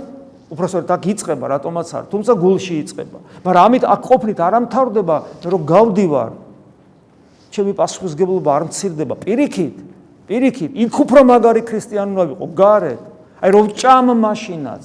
[0.49, 3.19] უბრალოდ აქ იწება, რატომაც არ, თუმცა გულში იწება.
[3.45, 6.31] მაგრამ ამით აქ ყოფნით არ ამთავრდება, რომ გავდივარ.
[7.53, 9.15] ჩემი პასუხისგებლობა არ მცირდება.
[9.21, 9.75] პირიქით
[10.25, 13.01] პირიქით იქ უფრო მაგარი ქრისტიანი უნდა ვიყო გარეთ.
[13.45, 14.83] აი რომ ჭამ მაშინაც.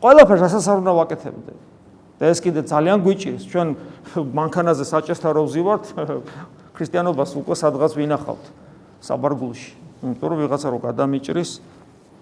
[0.00, 1.52] ყველაფერს რასაც არ უნდა ვაკეთებდე.
[2.20, 3.42] და ეს კიდე ძალიან გვიჭირს.
[3.48, 3.68] ჩვენ
[4.40, 5.84] მანქანაზე საჭესთან რო ვზივართ
[6.76, 8.44] ქრისტიანობას უკვე სადღაც ვინახავთ
[9.00, 11.50] საბარგულში იმიტომ რომ ვიღაცა რო გადამიჭრის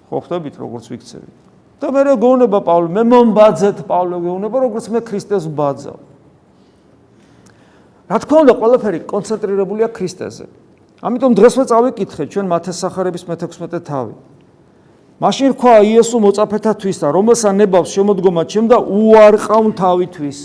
[0.09, 1.35] ხო ხვდებით როგორც ვიქცევით.
[1.79, 2.88] და მე გეუბნება პავლე?
[2.91, 5.99] მე მომბაძეთ პავლე გეუბნება როგორც მე ქრისტეს ვბაძავ
[8.09, 10.45] რა თქმა უნდა ყველაფერი კონცენტრირებულია ქრისტეზე.
[11.05, 14.14] ამიტომ დღესვე წავიკითხე ჩვენ მათეს სახარების მე-16 თავი.
[15.21, 20.38] მაშინ ხვა იესო მოწაფეთათვის და რომელსა ნებავს შემოდგომა ჩემ და უარყავ თავითვის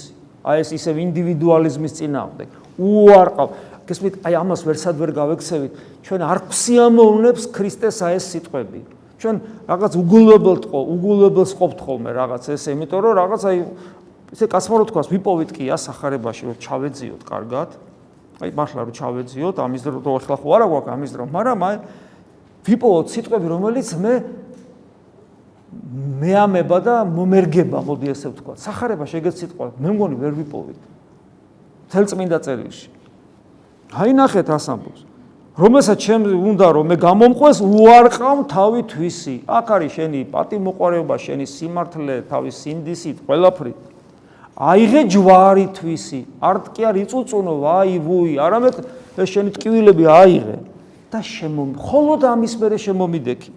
[0.44, 2.50] აი ეს ისევ ინდივიდუალიზმის წინააღმდეგ.
[2.78, 3.48] უარყავ
[3.88, 5.72] გესმით აი ამას ვერსად ვერ გავექცევით
[6.08, 8.82] ჩვენ არ ქსიამოვნებს ქრისტეს აი ეს სიტყვები
[9.24, 9.36] ჩვენ
[9.68, 13.58] რაღაც უგულებელთ ხო უგულებელს ყოფთ ხოლმე რაღაც ესე იმიტომ რომ რაღაც აი
[14.34, 17.70] ესე კასმარო თქვას ვიპოვით კი ასახარებაში რომ ჩავეძიოთ კარგად
[18.44, 21.76] აი მართლა რომ ჩავეძიოთ ამის დრო ახლა ხო არა გვაქვს ამის დრო მაგრამ აი
[22.64, 24.14] ვიპოვოთ სიტყვები რომელიც მე
[26.24, 28.56] მეამება და მომერგება, მოდი ესე ვთქვა.
[28.62, 30.80] სახარება შეგეც სიტყვა, მე მგონი ვერ ვიპოვით.
[31.94, 32.88] თელწმინდა წერილში.
[33.94, 35.00] აი ნახეთ ასამბლს.
[35.54, 39.36] რომელსაც ჩემ უნდა რომ მე გამომყვეს, უარყავ თავი თვისი.
[39.46, 43.74] აქ არის შენი პატიმოყარეობა, შენი სიმართლე, თავის სინდისით, ყველაფრი.
[44.58, 46.22] აიღე ჯვარი თვისი.
[46.42, 48.76] არტ კი არ იწუწუნო, ვაი ვუი, არამედ
[49.18, 50.58] ეს შენი ტკივილები აიღე
[51.14, 51.74] და შემომი.
[51.78, 53.52] ხოლოდ ამის მერე შემომიდექი.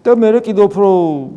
[0.00, 0.88] და მე კიდე უფრო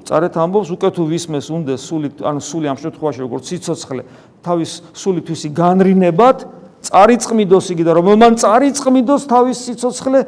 [0.07, 4.03] წარეთ ამბობს უკვე თუ ვისმეს უნდა სული ანუ სული ამ შემთხვევაში როგორც ციცოცხლე
[4.39, 6.47] თავის სულითვისი განრინებად
[6.84, 10.19] წარიწყმიდოს იგი და რომ მან წარიწყმიდოს თავის ციცოცხლე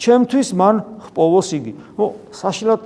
[0.00, 0.76] ჩემთვის მან
[1.10, 1.72] ხპოვოს იგი.
[1.96, 2.80] ხო, საშილად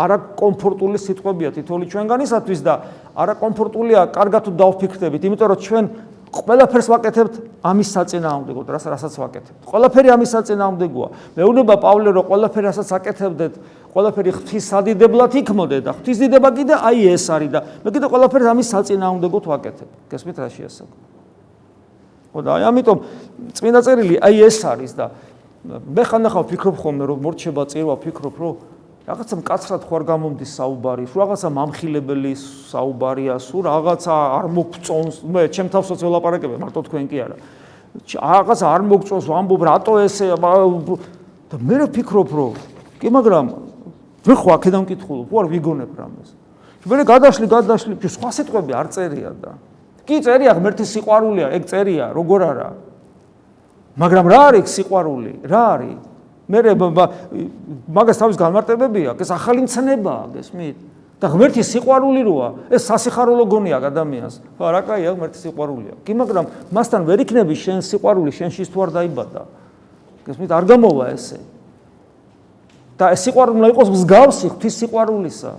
[0.00, 2.74] არაკომფორტული სიტყვებია თითოეული ჩვენგანისათვის და
[3.12, 5.84] არაკომფორტულია კარგად თუ დავფიქრდებით, იმიტომ რომ ჩვენ
[6.32, 9.68] ყველაფერს ვაკეთებთ ამის საწინააღმდეგოდ, რასაც ვაკეთებთ.
[9.68, 11.08] ყველაფერი ამის საწინააღმდეგოა.
[11.36, 13.52] მეუბნება პავლე რომ ყველაფერი რასაც აკეთებდეთ,
[13.92, 18.46] ყველაფერი ღვთის სადიდებლად იქმოდე და ღვთის დიდება კიდე აი ეს არის და მე კიდე ყველაფერს
[18.48, 19.88] ამის საწინააღმდეგოდ ვაკეთებ.
[20.08, 20.96] გესმით რა შეასაკო?
[22.32, 22.98] ხო და აი ამიტომ
[23.56, 25.06] წმინდა წერილი აი ეს არის და
[25.68, 28.54] მე ხანდახან ვფიქრობ ხოლმე რომ მორჩება წირვა ვფიქრობ რომ
[29.02, 32.32] რაღაცა მკაცრად ხوار გამომდის საუბარი, სულ რაღაცა მამხილებელი
[32.70, 37.36] საუბარია, სულ რაღაცა არ მოგწონს, მე ჩემ თავსაც ველაპარაკებ, მარტო თქვენ კი არა.
[38.14, 42.54] რაღაცა არ მოგწონს, ვამბობ რატო ესე და მე რა ფიქრობ რომ
[43.02, 43.44] კი მაგრამ
[44.22, 46.30] მე ხო აქედან მკითხულობ, უარ ვიგონებ რამეს.
[46.86, 49.58] მე გადაშლი გადაშლი, სხვა სიტყვები არ წერია და
[50.12, 52.68] კი წერია ღმერთის სიყვარულია, ეგ წერია, როგორ არა.
[53.96, 55.32] მაგრამ რა არის სიყვარული?
[55.48, 55.96] რა არის?
[56.52, 56.58] მე
[57.88, 60.76] მაგას თავის განმარტებები აქვს, ეს ახალი მცნებაა, გესმით?
[61.22, 64.34] და ღმერთის სიყვარული როა, ეს სასიხარულო გონია ადამიანს.
[64.58, 65.94] ხო, რა კაია, ღმერთის სიყვარულია.
[66.02, 66.44] კი, მაგრამ
[66.74, 69.42] მასთან ვერ იქნები შენ სიყვარული, შენში თუ არ დაიბადა.
[70.26, 70.50] გესმით?
[70.50, 71.38] არ გამოვა ესე.
[72.98, 75.52] და ეს სიყვარული უნდა იყოს მსგავსი ღვთის სიყვარულისა.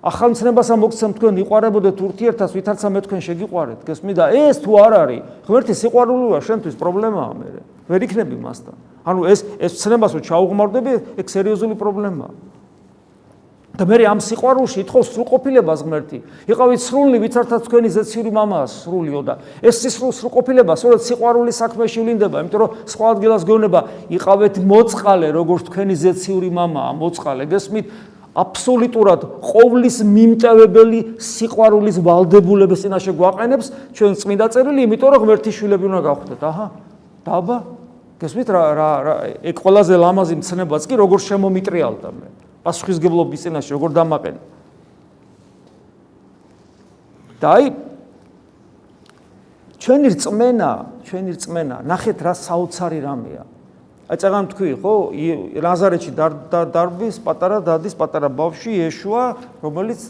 [0.00, 4.16] ახალ მცნებასა მოგცემ თქვენ იყარებოდეთ ურთიერთას, ვითარცა მე თქვენ შეგიყვარეთ, გესმით?
[4.16, 7.48] და ეს თუ არ არის, ღმერთის სიყვარულია შენთვის პრობლემაა მე.
[7.84, 8.76] ვერ იქნები მასთან.
[9.04, 12.32] ანუ ეს ეს ცნებას რო ჩაუღმარდები, ეგ სერიოზული პრობლემაა.
[13.80, 16.18] და მე ამ სიყვარულში ითხოვს სრულყოფილებას ღმერთი.
[16.52, 22.36] იყავით სრული, ვიცართა თქვენი ზეციური მამაა სრულიო და ეს სისრულ სრულყოფილება სწორედ სიყვარულის საქმეში ვლინდება,
[22.44, 27.42] იმიტომ რომ სხვა ადგილას გეუბნება, იყავით მოწყალე, როგორც თქვენი ზეციური მამაა, მოწყალე.
[27.46, 27.86] გესმით?
[28.30, 33.66] აბსოლუტურად ყოვლის მიმტევებელი სიყვარულის ვალდებულების წინაშე გვაყენებს
[33.96, 36.40] ჩვენ წმინდა წერილი, იმიტომ რომ ღმერთის შვილები უნდა გავხდეთ.
[36.46, 36.66] აჰა.
[37.24, 37.58] დაბა
[38.20, 39.14] გესმით რა რა
[39.48, 42.28] ეგ ყველაზე ლამაზი მცნებაც კი როგორ შემომიტრიალდა მე
[42.64, 44.40] პასუხისგებლობის წინაშე როგორ დამაყენე
[47.40, 47.64] და აი
[49.80, 50.70] ჩვენი რწმენა
[51.08, 53.44] ჩვენი რწმენა ნახეთ რა საოცარი რამეა
[54.10, 54.92] აი წაღან თქვი ხო
[55.62, 56.12] ლაზარეთში
[56.74, 59.24] დარბის პატარა დადის პატარა ბავშვი ეშუა
[59.62, 60.00] რომელიც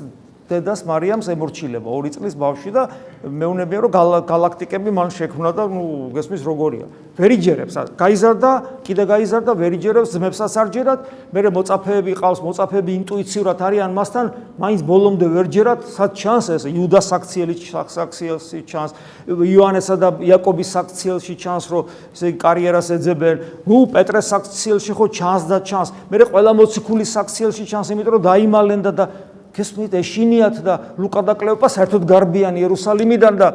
[0.51, 2.83] დედას მარიამს ემორჩილება ორი წლის ბავშვი და
[3.23, 3.93] მეუნებია რომ
[4.27, 5.85] galaktikები მან შექმნა და ნუ
[6.17, 6.87] გესმის როგორია.
[7.21, 8.51] ვერიჯერებს გაიზარდა
[8.87, 15.81] კიდე გაიზარდა ვერიჯერებს ძმებსაც არჯერად მე მოწაფეები ყავს მოწაფეები ინტუიციურად არიან მასთან მაინც ბოლომდე ვერჯერად
[15.85, 16.63] სად ჩანს ეს?
[16.65, 18.91] იუდას საქციელი საქციელში ჩანს.
[19.29, 21.83] იოანესა და იაკობის საქციელში ჩანს რომ
[22.15, 23.37] ესე კარიერას ეძებენ.
[23.69, 25.89] ნუ პეტრეს საქციელში ხო ჩანს და ჩანს.
[26.11, 29.05] მე ყველა მოციქულის საქციელში ჩანს იმიტომ რომ დაიმალენ და
[29.61, 33.49] გესმით ეშინიათ და ლუკა და კლეოპა საერთოდ გარბიან იერუსალიმიდან და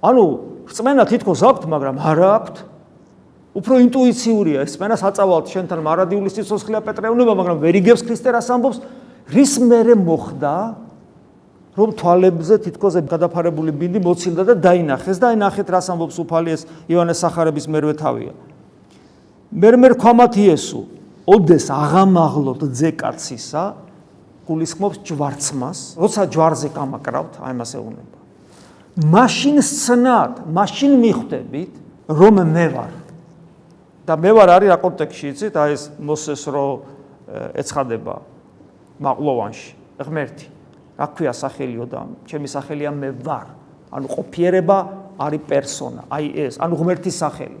[0.00, 0.24] ანუ
[0.70, 2.56] რწმენა თითქოს აქვთ, მაგრამ არა აქვთ.
[3.50, 8.78] უფრო ინტუიციურია ეს რწმენა საწავალთ შენთან მარადიulis ციცოცხლია პეტრეუნება, მაგრამ ვერ იგებს ქრისტე რას ამბობს?
[9.34, 10.54] რის მერე მოხდა?
[11.78, 16.62] რომ თვალებზე თითქოს გადაფარებული ბინდი მოცილდა და დაინახეს და აი ნახეთ რას ამბობს უფალი ეს
[16.90, 18.32] იოანეს სახარების მერვე თავია.
[19.54, 20.82] მერმერ ქვამათ იესო,
[21.30, 23.62] ოდეს აღამაღლოთ ძე კაცისა,
[24.50, 28.18] გულისხმობს ჯვარცმას, როცა ჯვარზე გამაკრავთ, აი მასე უნება.
[28.98, 31.72] მაშინ სცნად, მაშინ მიხვდებით,
[32.10, 32.92] რომ მე ვარ.
[34.10, 35.54] და მე ვარ არის რა კონტექსში იცით?
[35.54, 36.66] აი ეს მოსეს რო
[37.54, 38.14] ეცხადება
[38.98, 39.70] მაყლოვანში,
[40.02, 40.46] ღმერთი.
[40.98, 43.46] რა ქვია სახელიო და ჩემი სახელია მე ვარ.
[43.94, 44.78] ანუ ყოფიერება
[45.14, 47.60] არის პერსონა, აი ეს, ანუ ღმერთის სახელი.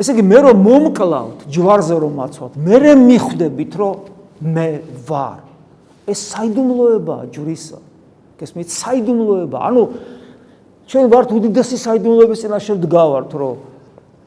[0.00, 4.68] ესე იგი მე რომ მომკლავთ, ჯვარზე რომ მაცვათ, მე რე მიხვდებით, რომ მე
[5.08, 5.38] ვარ.
[6.08, 7.78] ეს საიდუმლოებაა ჯვრისა.
[8.38, 9.58] გესმით, საიდუმლოება.
[9.68, 9.82] ანუ
[10.90, 13.56] ჩვენ ვართ უდიდესი საიდუმლოების წინაშე დგავართ, რომ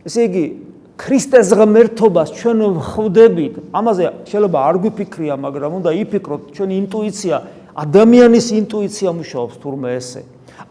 [0.08, 0.46] ესე იგი
[0.98, 3.54] ქრისტეს ღმერთობას ჩვენ ხვდებით.
[3.70, 7.36] ამაზე შეიძლება არ გვიფიქრია, მაგრამ უნდა იფიქროთ, ჩვენი ინტუიცია,
[7.78, 10.22] ადამიანის ინტუიცია მუშაობს თურმე ესე.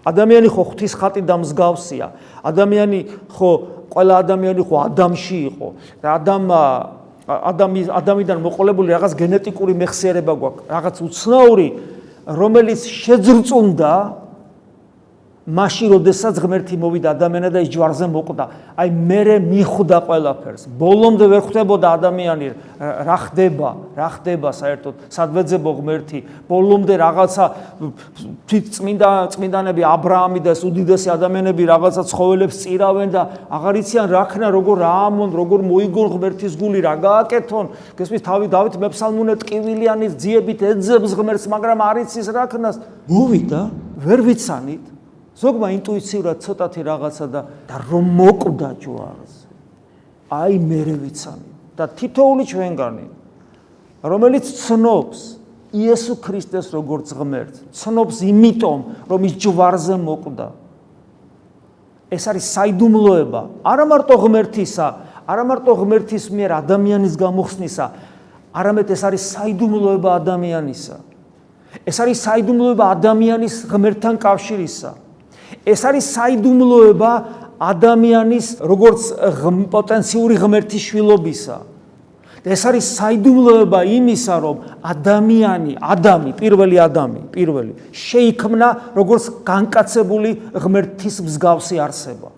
[0.07, 2.07] ადამიანი ხო ღვთის ხატი და მსგავსია.
[2.42, 3.51] ადამიანი ხო
[3.90, 5.68] ყველა ადამიანი ხო ადამში იყო.
[6.03, 6.44] და ადამ
[7.26, 11.68] ადამი ადამიდან მოყოლებული რაღაც გენეტიკური მეხსიერება გვაქვს, რაღაც უცნაური,
[12.26, 13.92] რომელიც შეძრწუნდა
[15.46, 18.44] მაშინ როდესაც ღმერთი მოვიდა ადამიანად და ის ჯვარზე მოკვდა.
[18.82, 20.62] აი მე მიხვდა ყველაფერს.
[20.74, 22.46] ბოლომდე ვერ ხვდებოდა ადამიანი.
[22.82, 23.70] რა ხდება?
[23.94, 24.94] რა ხდება საერთოდ?
[25.06, 26.18] სადვეძებო ღმერთი.
[26.50, 27.44] ბოლომდე რაღაცა
[28.50, 34.06] თვით წმინდა წმინდანები ა ブラ ამი და უდიდესი ადამიანები რაღაცა ცხოველებს წირავენ და აღარ იციან
[34.11, 37.66] რა ქნა როგორ რა ამონ როგორ მოიგონ ღმერთის გული რა გააკეთონ.
[37.94, 42.82] გესმის თავი დავით მეფსალმუნე ტკივილიანის ძიებით ეძებს ღმერთს მაგრამ არ იცის რა ქნას.
[43.06, 43.61] მოვიდა?
[44.02, 44.95] ვერ ვიცანით
[45.37, 49.35] ზოგმა ინტუიციურად ცოტათი რაღაცა და და რომ მოკვდა ჯვარს
[50.33, 53.07] აი მე ვიცანი და თითოული ჩვენგანი
[54.07, 55.20] რომელიც ცნობს
[55.77, 58.79] იესო ქრისტეს როგორც ღმერთს ცნობს იმიტომ
[59.11, 60.49] რომ ის ჯვარზე მოკვდა.
[62.07, 63.40] ეს არის საიდუმლოება.
[63.66, 64.87] არა მარტო ღმერთისა
[65.27, 67.87] არა მარტო ღმერთის მიერ ადამიანის გამოხსნისა
[68.55, 70.96] არამედ ეს არის საიდუმლოება ადამიანისა.
[71.83, 75.06] ეს არის საიდუმლოება ადამიანის ღმერთთან კავშირისა
[75.66, 77.12] ეს არის საიდუმლოება
[77.56, 79.00] ადამიანის როგორც
[79.72, 81.56] პოტენციური ღმერთის შვილობისა.
[82.46, 91.76] ეს არის საიდუმლოება იმისა, რომ ადამიანი, ადამი, პირველი ადამი, პირველი შეიქმნა როგორც განკაცებული ღმერთის მსგავსი
[91.82, 92.30] არსება.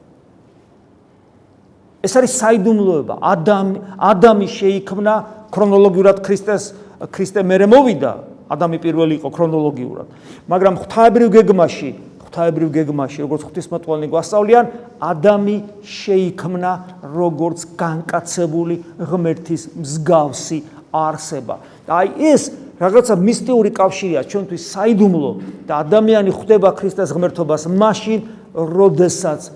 [2.00, 5.14] ეს არის საიდუმლოება, ადამი, ადამი შეიქმნა
[5.52, 6.72] ქრონოლოგიურად ქრისტეს
[7.12, 8.12] ქრისტე მერე მოვიდა,
[8.48, 10.06] ადამი პირველი იყო ქრონოლოგიურად,
[10.48, 11.90] მაგრამ ღვთაებრივ გეგმაში
[12.38, 14.64] ღვთაებრივ გეგმაში, როგორც ღვთისმოწყალე გვასწავლიან,
[15.02, 16.72] ადამი შეიქმნა
[17.02, 20.58] როგორც განკაცებული ღმერთის მსგავსი
[20.94, 21.58] არსება.
[21.90, 22.42] აი ეს
[22.78, 25.30] რაღაცა მისტიური კავშირია ჩვენთვის საიდუმლო
[25.66, 28.18] და ადამიანი ხვდება ქრისტეს ღმერთობას მაშინ,
[28.54, 29.50] როდესაც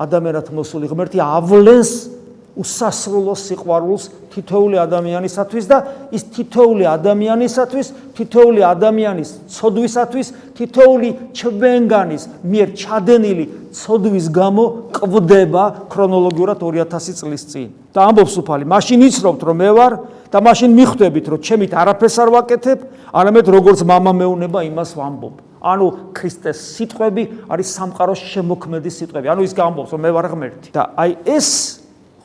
[0.00, 2.15] ადამიანად მოსული ღმერთი ავლენს
[2.55, 5.77] უსასრულო სიყვარულს თითოეული ადამიანისათვის და
[6.11, 10.27] ის თითოეული ადამიანისათვის, თითოეული ადამიანის ცოდვისათვის,
[10.59, 17.69] თითოეული ჩვენგანის მიერ ჩადენილი ცოდვის გამო ყვდება ქრონოლოგიურად 2000 წლის წინ.
[17.91, 19.93] და ამბობს უფალი, მაშინ იცნობთ რომ მე ვარ
[20.31, 22.79] და მაშინ მიხვდებით რომ ჩემით არაფერს არ ვაკეთებ,
[23.15, 25.35] არამედ როგორც мама მეუნება იმას ვამბობ.
[25.61, 29.27] ანუ ქრისტეს სიტყვები არის სამყაროს შემოქმედი სიტყვები.
[29.27, 30.69] ანუ ის გამბობს რომ მე ვარ ღმერთი.
[30.71, 31.74] და აი ეს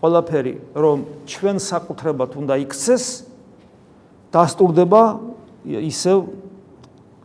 [0.02, 0.98] ყველაფერი რომ
[1.30, 3.06] ჩვენ საკუთრებად უნდა იქცეს
[4.34, 5.04] დასტურდება
[5.66, 6.18] ისევ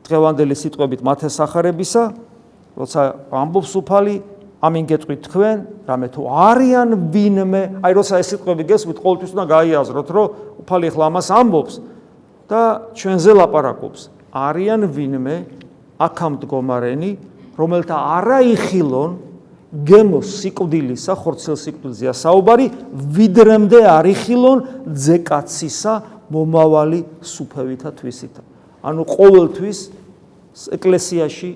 [0.07, 2.05] დღევანდელი სიტყვებით მათეს სახარებისა
[2.77, 3.01] როცა
[3.33, 4.17] ამბობს უფალი
[4.67, 5.57] ამინ გეტყვით თქვენ
[5.89, 7.63] რამე თუ არიან ვინმე.
[7.85, 10.27] აი როცა ეს სიტყვები გესმით ყოველთვის უნდა გაიაზროთ რომ
[10.65, 11.75] უფალი ახლა ამას ამბობს
[12.49, 12.61] და
[12.97, 14.01] ჩვენზე ლაპარაკობს.
[14.33, 15.37] არიან ვინმე
[16.01, 17.11] აქამ მდგომარენი
[17.57, 19.11] რომელთა არაიხილონ
[19.73, 22.67] გემო სიკვდილისა ხორცელ სიკვდილზეა საუბარი
[23.17, 24.59] ვიდრემდე არიხილონ
[24.95, 25.95] ძეკაცისა
[26.31, 28.43] მომავალი სუფევითა თვისითა.
[28.87, 29.79] ანუ ყოველთვის
[30.77, 31.51] ეკლესიაში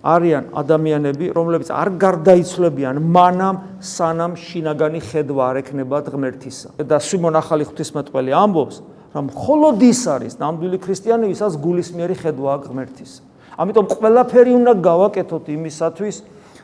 [0.00, 6.80] არიან ადამიანები რომლებიც არ გარდაიცვლებიან მანამ სანამ შინაგანი ხედვა არ ექნება ღმერთისა.
[6.80, 8.76] და სიმონ ახალი ღვთისმეტყველი ამბობს
[9.12, 13.12] რომ მხოლოდ ის არის ნამდვილი ქრისტიანი ვისაც გულისმიერი ხედვა ღმერთის
[13.60, 16.16] ამიტომ ყველაფერი უნდა გავაკეთოთ იმისათვის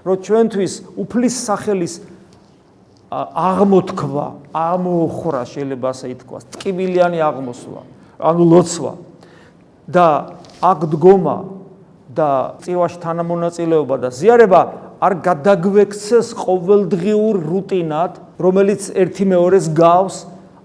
[0.07, 1.95] რომ ჩვენთვის უფლის სახელის
[3.11, 7.83] აღმოთქვა, ამოხრა შეიძლება ასე ითქვას, ტკივილიანი აღმოსვლა,
[8.19, 8.93] ანუ ლოცვა.
[9.87, 10.35] და
[10.67, 11.37] აქ დგომა
[12.11, 14.61] და წირვაში თანამონაწილეობა და ზიარება
[14.99, 20.17] არ გადაგვექცეს ყოველდღიურ რუტინად, რომელიც ერთი მეორეს გავს,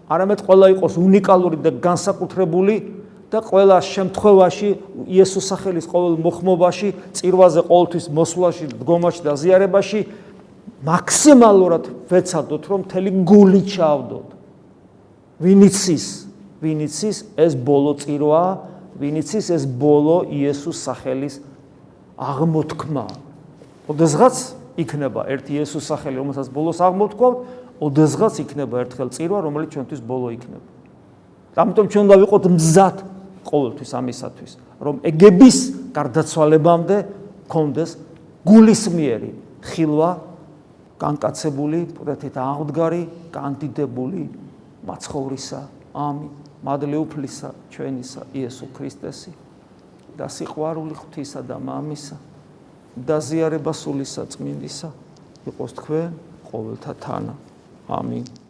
[0.09, 2.75] არამედ ყველა იყოს უნიკალური და განსაკუთრებული
[3.31, 4.69] და ყველა შემთხვევაში
[5.07, 10.01] იესოს სახელის ყოველ მოხმობაში, წირვაზე ყოველთვის მოსვლაში, დგომაში და ზიარებაში
[10.83, 14.27] მაქსიმალურად ვეცადოთ, რომ მთელი გული ჩავდოთ.
[15.41, 16.05] ვინიცის,
[16.59, 18.43] ვინიცის ეს ბოლო წირვა,
[18.99, 21.39] ვინიცის ეს ბოლო იესოს სახელის
[22.19, 23.07] აღმოთქმა.
[23.87, 24.35] ოდესღაც
[24.77, 27.37] იქნება ერთი იესოს სახელი, რომელსაც ბოლოს აღმოთქვავთ,
[27.81, 30.67] ოდესღაც იქნება ერთხელ წირვა, რომელიც ჩვენთვის ბოლო იქნება.
[31.51, 32.97] ამიტომ ჩვენ უნდა ვიყოთ მზად
[33.47, 34.51] ყოველთვის ამისათვის,
[34.81, 35.57] რომ ეგების
[35.95, 36.97] გარდაცვალებამდე
[37.51, 37.97] კონდეს
[38.47, 40.11] გულისმიერი ხილვა
[41.01, 43.01] განკაცებული, პრეთეთ აღდგარი,
[43.33, 44.21] კანდიდებული
[44.85, 45.61] მაცხოვრისა.
[45.93, 46.29] ამინ.
[46.61, 49.31] მადლი უფლისა ჩვენისა იესო ქრისტესი
[50.17, 52.17] და სიყვარული ღვთისა და მამისა
[53.07, 54.89] და ზიარება სულისა წმინდისა
[55.49, 56.13] იყოს თქვენ
[56.51, 57.33] ყოველთა თანა.
[57.89, 58.40] ამინ.